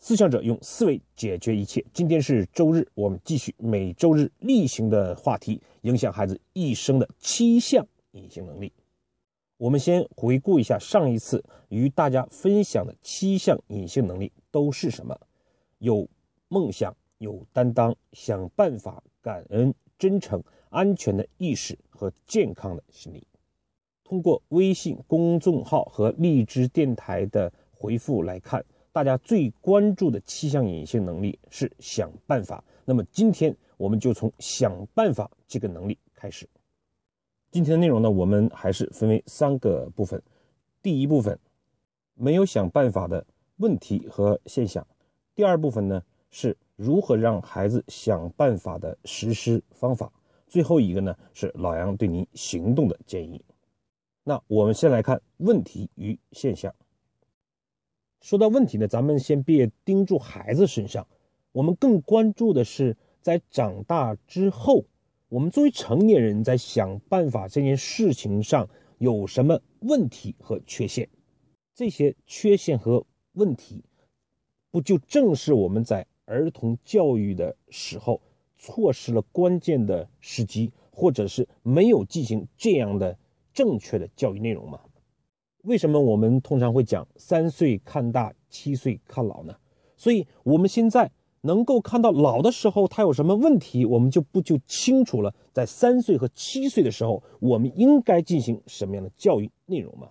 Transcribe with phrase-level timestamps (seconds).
[0.00, 1.84] 思想者用思维解决一切。
[1.92, 8.72] 今天是周日，我们继续每周日例行的话题：影响孩子一生的七项隐形能力。
[9.56, 15.18] 我们先回顾一下上一次与大家分享的七项隐性能力都是什么？
[15.78, 16.08] 有
[16.46, 20.40] 梦想、有担当、想办法、感恩、真诚、
[20.70, 23.26] 安全的意识和健康的心理。
[24.04, 28.64] 通过微信公众号和荔枝电台的回复来看。
[28.92, 32.62] 大家最关注的七项隐性能力是想办法。
[32.84, 36.48] 那么今天我们就从想办法这个能力开始。
[37.50, 40.22] 今天的内容呢，我们还是分为三个部分。
[40.82, 41.38] 第一部分，
[42.14, 43.24] 没有想办法的
[43.56, 44.82] 问题和现象；
[45.34, 50.12] 第二部分呢，是如何让孩子想办法的实施方法；
[50.46, 53.42] 最后一个呢，是老杨对您行动的建议。
[54.24, 56.74] 那我们先来看问题与现象。
[58.20, 61.06] 说到问题呢，咱们先别盯住孩子身上，
[61.52, 64.84] 我们更关注的是在长大之后，
[65.28, 71.08] 我们作为成年人在想办法这件事情上有什么问题和缺陷。
[71.74, 73.84] 这些缺陷和问题，
[74.70, 78.20] 不就正是我们在儿童教育的时候
[78.56, 83.16] 错失了关键的时机，或者是没有进行这样的
[83.54, 84.80] 正确的教育内容吗？
[85.62, 89.54] 为什么我们通常会讲三岁看大，七岁看老呢？
[89.96, 95.34] 所以，我们现在能够看到老的时候他有什么问题，我们就不就清楚了。
[95.52, 100.08] 在三岁和七岁的时候，我们应该进行什么样的教育内容吗？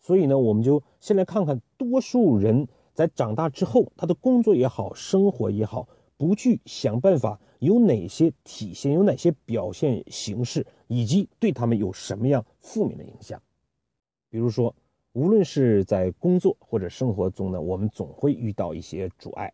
[0.00, 13.40] 所以呢，我们就先来看看多数人在长大之后，他的工作也好，生活也好，不去想办法有哪些体现，有哪些表现形式，以及对他们有什么样负面的影响。
[14.28, 14.74] 比如说，
[15.12, 19.52] 无论是在工作或者生活中呢，我们总会遇到一些阻碍。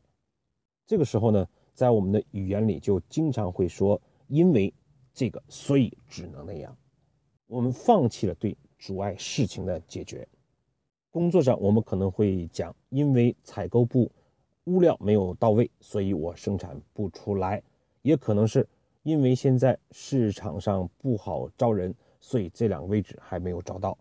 [0.87, 4.73] 这个时候呢，在我们的语言里就经常会说“因为
[5.15, 6.77] 这个，所以只能那样”。
[7.47, 10.27] 我们放弃了对阻碍事情的解决。
[11.11, 14.11] 工作上，我们可能会讲“因为采购部
[14.65, 17.63] 物料没有到位，所以我生产不出来”。
[18.03, 18.67] 也可能是
[19.05, 23.97] 因为现在市场上不好招人，所以这两个位置还没有找到。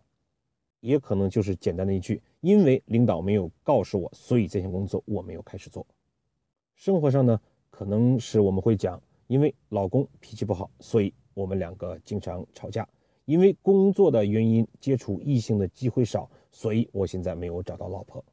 [0.81, 5.85] 也可能就是简单的一句，因为领导没有告诉我，所以这项工作我没有开始做。
[6.75, 12.87] 生活上呢，可能是我们会讲，因为老公脾气不好，所以我们两个经常吵架。
[13.25, 18.25] 因为工作的原因，接触异性的机会少，所以我现在没有找到老婆。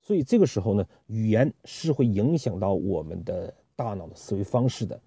[0.00, 4.98] 所以这个时候呢，语言是会影响到我们的大脑的思维方式的。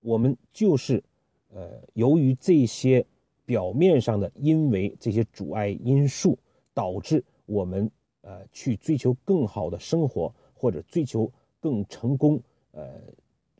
[0.00, 1.02] 我们就是，
[1.50, 3.06] 呃，由于这些。
[3.46, 6.38] 表面上的，因为这些阻碍因素
[6.72, 7.90] 导致我们
[8.22, 12.40] 呃去追求更好的生活或者追求更成功，
[12.72, 13.00] 呃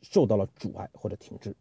[0.01, 1.55] 受到了阻碍或者停滞。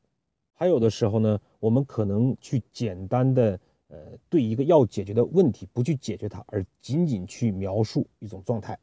[0.53, 3.59] 还有的时候呢，我们可能去简单的
[3.89, 3.97] 呃
[4.31, 8.79] 对一个要解决的问题不去解决它，而仅仅去描述一种状态。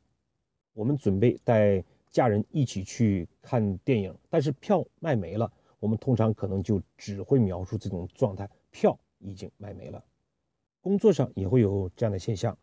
[0.73, 8.97] 我们准备带家人一起去看电影，但是票卖没了，我们通常可能就只会描述这种状态，票。
[9.21, 10.03] 已经卖没了，
[10.81, 12.57] 工作上也会有这样的现象。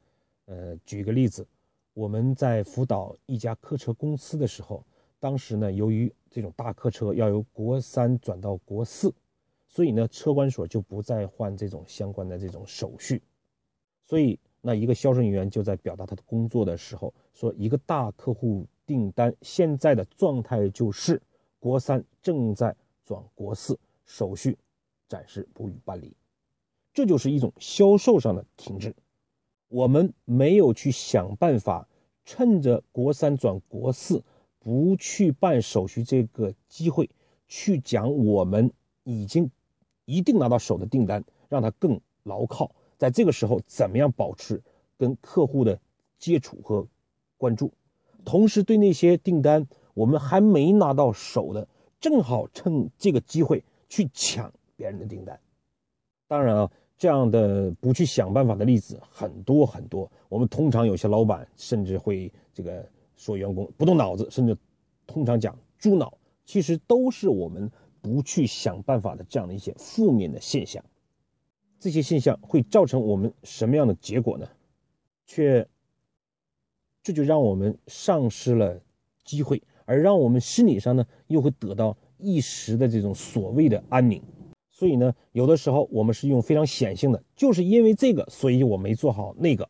[0.47, 1.47] 呃，举一个例子，
[1.95, 4.85] 我们在辅导一家客车公司的时候，
[5.21, 9.13] 当时呢，由于这种大客车要由国三转到国四，
[9.67, 13.23] 所以呢，车管所就不再换这种相关的这种手续。
[14.03, 21.21] 所以，那一个销售人员就在表达他的工作的时候说：“一个大客户订单现在的状态就是
[21.59, 22.75] 国三正在
[23.05, 24.57] 转国四，手续
[25.07, 26.17] 暂时不予办理。”
[26.99, 28.93] 这就是一种销售上的停滞，
[29.69, 31.89] 我们没有去想办法，
[32.25, 34.25] 趁着国三转国四
[34.59, 37.09] 不去办手续这个机会，
[37.47, 38.73] 去讲我们
[39.05, 39.49] 已经
[40.07, 42.73] 一定拿到手的订单，让它更牢靠。
[42.97, 44.61] 在这个时候，怎么样保持
[44.97, 45.81] 跟客户的
[46.19, 46.85] 接触和
[47.37, 47.71] 关注，
[48.25, 51.69] 同时对那些订单我们还没拿到手的，
[52.01, 55.39] 正好趁这个机会去抢别人的订单。
[56.27, 56.73] 当然啊。
[56.99, 60.11] 这样的不去想办法的例子很多很多。
[60.29, 62.85] 我们通常有些老板甚至会这个
[63.17, 64.56] 说员工不动脑子，甚至
[65.06, 66.12] 通常讲猪脑，
[66.45, 70.85] 其实都是我们不去想办法的这样的一些负面的现象。
[71.79, 74.49] 这些现象会造成我们什么样的结果呢？
[75.25, 75.69] 却
[77.03, 78.81] 这就让我们丧失了
[79.25, 84.21] 机会，而让我们心理上呢又会得到一时的这种所谓的安宁。
[84.79, 89.65] 所以呢，有的时候我们是用非常显性的，就是因为这个，所以我没做好那个；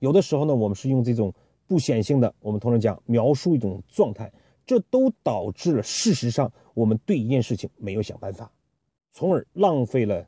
[0.00, 1.32] 有的时候呢，我们是用这种
[1.68, 4.32] 不显性的，我们通常讲描述一种状态，
[4.66, 8.50] 这都导致了事实上我们对一件事情没有想办法，
[9.12, 10.26] 从而浪费了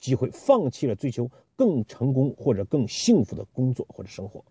[0.00, 4.42] 机会，放弃了追求更成功或者更幸福的工作或者生活。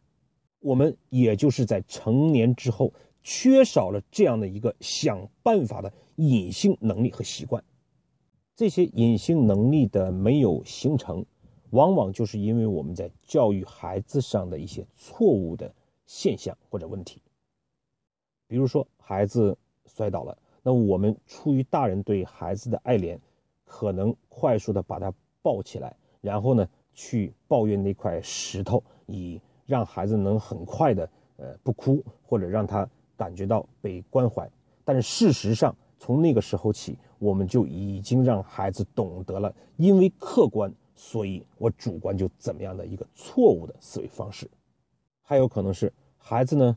[0.59, 2.93] 我们也就是在成年之后，
[3.23, 7.63] 缺少了这样的一个想办法的隐性能力和习惯。
[8.61, 11.25] 这些隐性能力的没有形成，
[11.71, 15.73] 往往就是因为我们在教育孩子上的一些错误的。
[16.05, 17.19] 现象或者问题，
[18.45, 23.17] 比如说孩子摔倒了，那我们出于大人对孩子的爱怜，
[23.65, 25.11] 可能快速的把他
[25.41, 32.87] 抱起来，然后呢去抱怨那块石头，以让孩子能很快的呃不哭，或者让他
[33.17, 34.47] 感觉到被关怀。
[34.85, 44.49] 但是事实上，从那个时候起，我们就已经让孩子懂得了，因为客观，所以我主观就怎么样的一个错误的思维方式。
[45.21, 46.75] 还有可能是孩子呢，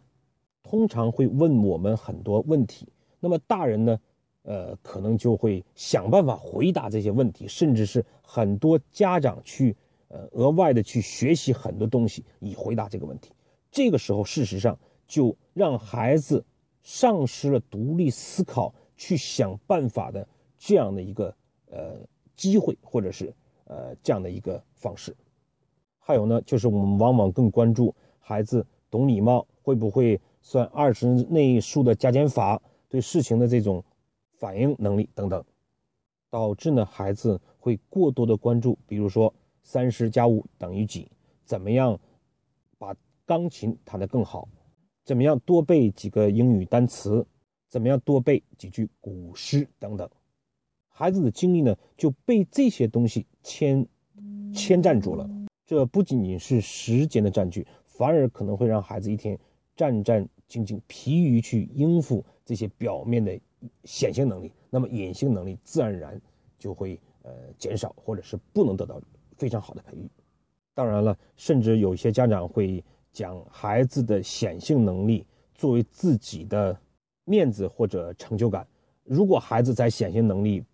[0.63, 2.87] 通常会问我们很多问题，
[3.19, 3.99] 那么大人呢，
[4.43, 9.75] 呃，可能就会想办法回答这些问题，甚至是很多家长去
[10.09, 13.33] 呃额外的去学习很多东西以回答这个问题。
[13.71, 14.79] 这个时候，事实上
[15.09, 16.45] 就让孩子
[16.83, 21.37] 丧失了独立思考、去想办法的这样的一个
[21.71, 22.01] 呃
[22.35, 23.35] 机会，或者是
[23.65, 25.15] 呃这样的一个方式。
[25.99, 27.95] 还有呢，就是我们往往更关注。
[28.19, 32.59] 孩子懂礼貌，会不会算二十内数的加减法？
[32.89, 33.85] 对事情的这种
[34.39, 35.45] 反应能力等等，
[36.31, 41.07] 导致呢孩子会过多的关注，比如说三十加五等于几？
[41.45, 42.01] 怎么样
[42.79, 42.97] 把
[43.27, 44.49] 钢琴弹得更好？
[45.05, 47.27] 怎么样多背几个英语单词？
[47.75, 50.09] 怎么样多背几句古诗等等？
[50.87, 53.85] 孩子的精力呢就被这些东西牵
[54.55, 55.29] 牵占住了。
[55.67, 57.67] 这不仅仅是时间的占据。
[57.85, 59.37] 反而可能会让孩子一天
[59.75, 63.37] 战战兢兢，疲于去应付这些表面的
[63.83, 66.23] 显性能力，那么隐性能力自然而然
[66.57, 69.03] 就会呃减少，或者是不能得到
[69.37, 70.09] 非常好的培育。
[70.75, 75.27] 当然了，甚至有些家长会将孩子的显性能力
[75.57, 76.79] 作为自己的
[77.25, 78.67] 面子或者成就感。
[79.05, 80.65] 如果孩子在显性能力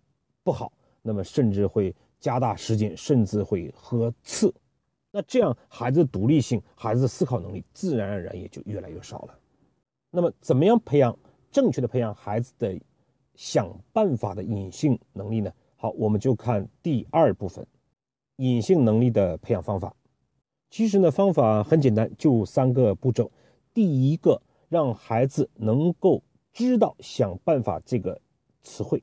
[0.43, 0.71] 不好，
[1.01, 4.53] 那么甚至会加大时间，甚至会喝刺。
[5.11, 9.37] 那这样，孩子独立性、孩子思考能力，自然而然也就越来越少了。
[10.09, 11.17] 那么，怎么样培养
[11.51, 12.79] 正确的培养孩子的
[13.35, 15.51] 想办法的隐性能力呢？
[15.75, 17.65] 好，我们就看第二部分，
[18.37, 19.93] 隐性能力的培养方法。
[20.69, 23.29] 其实呢，方法很简单，就三个步骤。
[23.73, 28.21] 第一个，让孩子能够知道“想办法”这个
[28.61, 28.99] 词汇；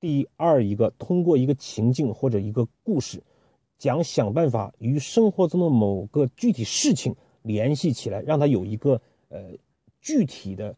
[0.00, 3.22] 第二一个，通过一个情境或者一个故事。
[3.78, 9.52] 讲想办法与生活中的某个具体事情联系起来，让他有一个呃
[10.00, 10.74] 具体的、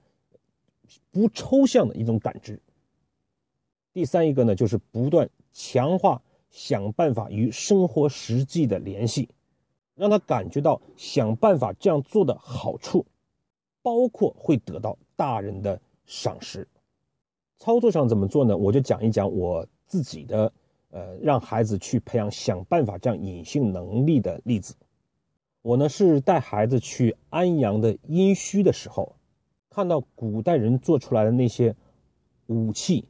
[1.13, 2.61] 不抽象的一种感知。
[3.93, 6.21] 第三一个呢，就是不断强化
[6.51, 9.29] 想办法与生活实际的联系，
[9.95, 13.07] 让他感觉到想办法这样做的好处，
[13.81, 16.67] 包括会得到大人的赏识。
[17.59, 18.57] 操作上怎么做呢？
[18.57, 20.51] 我就讲一讲我自己的。
[20.91, 24.75] 呃，让孩子去培养想办法这样隐性能力的例子。
[25.61, 29.17] 我呢是带孩子去安阳的殷墟的时候，
[29.69, 31.77] 看到古代人做出来的那些
[32.47, 33.07] 武器、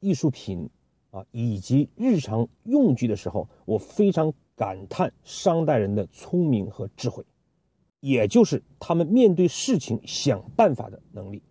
[0.00, 0.70] 艺术品
[1.10, 7.22] 啊，以及日常用具的时候，我非常感叹商代人的聪明和智慧，
[8.04, 11.42] 也就是他们面对事情想办法的能力。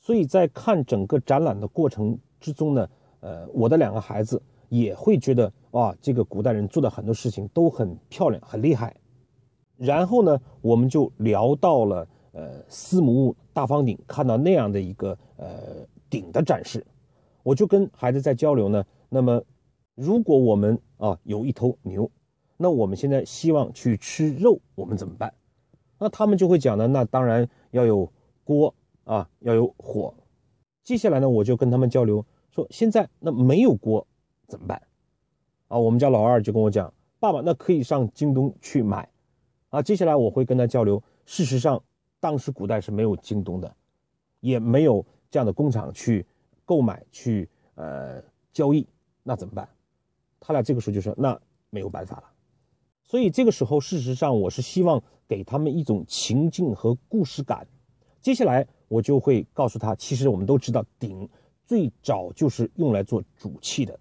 [0.00, 2.88] 所以在看整个展览的过程之中呢，
[3.20, 4.42] 呃，我的两个孩子。
[4.70, 8.94] 也会觉得哇，这个古代人做的很多事情都很漂亮、很厉害。
[9.78, 16.86] 然后呢，我们就聊到了呃司母戊大方鼎，看到那样的一个呃鼎的展示，
[17.42, 18.84] 我就跟孩子在交流呢。
[19.08, 19.42] 那么，
[19.94, 22.10] 如果我们啊有一头牛，
[22.58, 25.32] 那我们现在希望去吃肉，我们怎么办？
[25.98, 28.10] 那他们就会讲呢，那当然要有
[28.44, 28.74] 锅
[29.04, 30.14] 啊，要有火。
[30.84, 34.06] 接下来呢，我就跟他们交流说，现在那没有锅。
[34.46, 34.80] 怎么办？
[35.68, 36.90] 啊，我们家老二就跟我讲，
[37.20, 39.06] 爸爸，那可以上京东去买。
[39.68, 41.02] 啊，接下来我会跟他交流。
[41.26, 41.82] 事实上，
[42.18, 43.76] 当时古代是没有京东的，
[44.40, 46.24] 也没有这样的工厂去
[46.64, 48.88] 购买去呃交易，
[49.22, 49.68] 那怎么办？
[50.40, 51.38] 他俩这个时候就说，那
[51.68, 52.24] 没有办法了。
[53.08, 57.66] 所以这个时候，事实上我是希望给他们一种情境和故事感。
[58.20, 61.26] 接下来我就会告诉他，其实我们都知道，鼎
[61.64, 63.98] 最早就是用来做煮器的。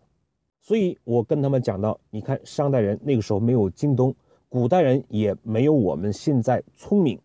[0.60, 4.14] 所以我跟他们讲到，你看商代人那个时候没有京东，
[4.50, 7.18] 古代人也没有我们现在聪明，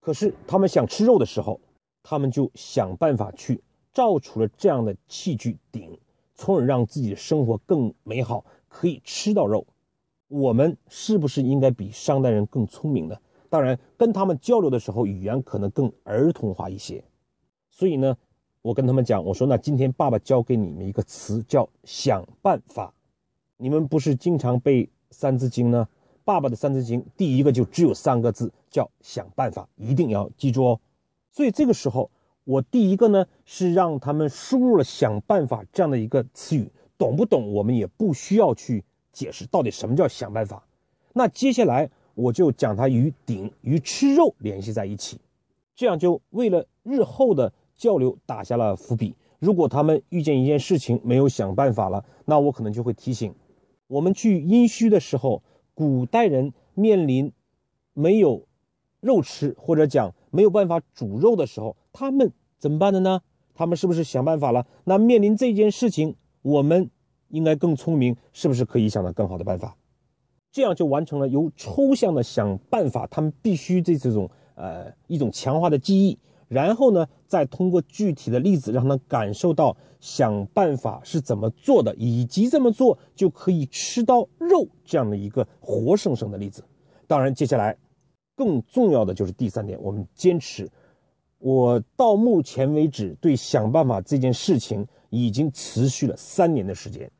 [0.00, 1.60] 可是他们想吃肉的时候，
[2.02, 3.62] 他们就想办法去
[3.92, 5.98] 造出了这样的器具鼎，
[6.34, 9.66] 从而让自己的生活更美好，可以吃到肉。
[10.28, 13.16] 我们是不是应该比商代人更聪明呢？
[13.48, 17.04] 当然，跟他们交流的时候，语言可能更儿童化一些。
[17.70, 18.16] 所以呢，
[18.60, 22.92] 我跟他们讲，我说那今天爸爸教给你们一个词，叫想办法。
[23.56, 25.88] 你们不是经常背《三字经》呢？
[26.24, 30.80] 爸爸的《三字经》第一个就只有三个字，叫想办法，一定要记住哦。
[31.30, 32.10] 所以这个时候，
[32.42, 37.52] 我第一个呢是让他们输入了“想办法”这样的一个词语，懂不懂？
[37.52, 38.84] 我们也不需要去
[39.16, 40.62] 解释到底什么叫想办法。
[41.14, 45.18] 那接下来我就讲它与鼎与吃肉联系在一起，
[45.74, 49.14] 这样就为了日后的交流打下了伏笔。
[49.38, 53.34] 如果他们遇见一件事情没有想办法了，那我可能就会提醒，
[53.86, 55.42] 我们去阴虚的时候。
[55.78, 57.30] 古代人面临
[57.92, 58.46] 没有
[59.00, 63.20] 肉吃，或者讲没有办法煮肉的时候，他们怎么办的呢？
[63.54, 64.66] 他们是不是想办法了？
[64.84, 66.90] 那面临这件事情，我们
[67.28, 69.76] 应该更聪明，是不是可以想到更好的办法？
[70.52, 76.18] 这样就完成了由抽象的想办法，他们必须对这种呃一种强化的记忆。
[76.48, 86.64] 然后呢，再通过具体的例子，让他感受到想办法是怎么做的，以及这么做就可以吃到肉这样的一个活生生的例子。
[87.08, 87.76] 当然，接下来
[88.36, 90.70] 更重要的就是第三点，我们坚持。
[91.38, 97.10] 我到目前为止对想办法这件事情已经持续了三年的时间，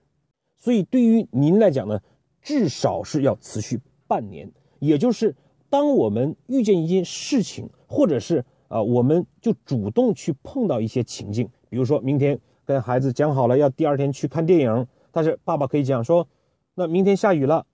[0.66, 2.00] 所以对于您来讲呢，
[2.42, 4.50] 至少是要持续半年。
[4.80, 5.32] 也就是
[5.70, 16.26] 当我们遇见一件事情，或者是啊，我们就主动去碰到一些情境，比如说明天跟孩子讲好了要第二天去看电影，但是爸爸可以讲说，
[16.74, 17.64] 那明天下雨了，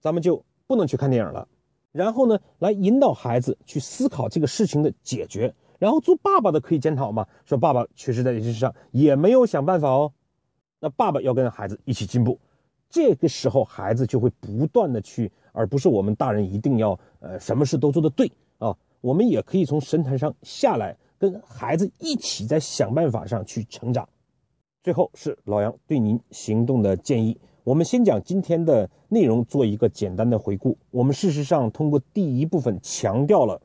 [0.00, 1.46] 咱们就不能去看电影了。
[1.92, 5.54] 然后呢，来引导孩子去思考这个事情的解决。
[5.78, 10.14] 然后做爸爸的可以检讨嘛，说爸爸确实在这件事上也没有想办法哦。
[10.80, 12.38] 那爸爸要跟孩子一起进步，
[12.88, 18.76] 这个时候孩子就会不断的去，而不是我们大人一定要呃什么事都做得对啊。
[19.00, 24.08] 我们也可以从神坛上下来，跟孩子一起在想办法上去成长。
[24.82, 27.38] 最后是老杨对您行动的建议。
[27.62, 30.78] 我们先讲今天的内容，做一个简单的回顾。
[30.90, 33.60] 我们事实上通过第一部分强调了，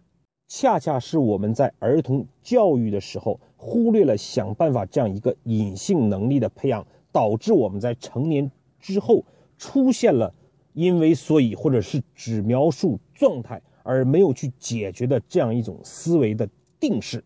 [0.50, 9.24] 恰恰是我们在儿童教育的时候忽略了想办法这样一个隐性能力的培养，导致我们在成年之后
[9.58, 10.34] 出现了
[10.74, 13.62] 因为所以或者是只描述状态。
[13.88, 17.24] 而没有去解决的这样一种思维的定式，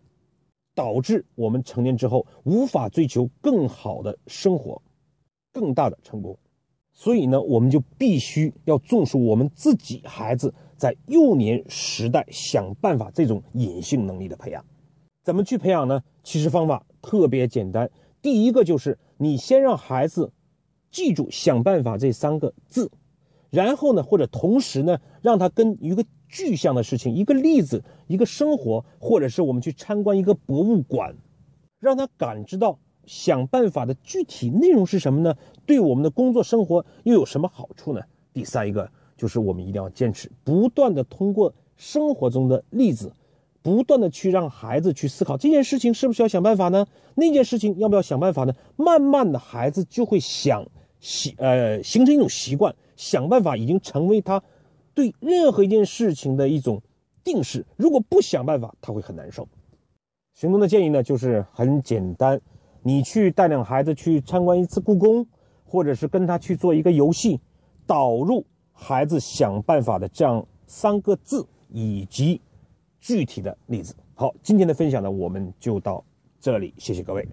[0.76, 4.82] 导致我们成年之后无法追求更好的生活、
[5.54, 6.38] 更大的成功。
[6.92, 14.62] 所以呢，我们就必须要重视我们自己孩子在幼年时代想办法这种隐性能力的培养。
[15.24, 16.04] 怎么去培养呢？
[16.24, 17.90] 其实方法特别简单。
[18.22, 20.32] 第一个就是你先让孩子
[20.92, 22.92] 记住“想办法”这三个字，
[23.50, 26.06] 然后呢，或者同时呢，让他跟一个。
[26.32, 31.16] 具象的事情，一个例子，一个生活，或者是我们去参观一个博物馆，
[31.80, 35.36] 让他感知到想办法的具体内容是什么呢？
[35.66, 38.02] 对我们的工作生活又有什么好处呢？
[38.32, 43.12] 第三一个就是我们一定要坚持，不断的通过生活中的例子，
[43.78, 46.86] 不断的去让孩子去思考这件事情是不是要想办法呢？
[47.16, 48.54] 那件事情要不要想办法呢？
[48.76, 50.66] 慢慢的孩子就会想
[51.00, 54.42] 习呃形成一种习惯，想办法已经成为他。
[54.96, 56.82] 对任何一件事情的一种
[57.24, 59.48] 定式，如果不想办法，他会很难受。
[60.34, 62.42] 行动的建议呢，就是很简单，
[62.84, 65.26] 你去带领孩子去参观一次故宫，
[65.64, 67.40] 或者是跟他去做一个游戏，
[67.86, 72.42] 导入孩子想办法的这样三个字以及
[73.00, 73.96] 具体的例子。
[74.16, 76.04] 好，今天的分享呢，我们就到
[76.40, 77.28] 这里，谢谢各位。